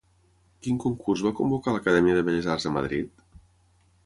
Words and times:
Quin 0.67 0.79
concurs 0.85 1.23
va 1.27 1.33
convocar 1.41 1.75
l'Acadèmia 1.77 2.19
de 2.21 2.27
Belles 2.31 2.51
Arts 2.55 2.67
de 2.71 2.77
Madrid? 2.79 3.27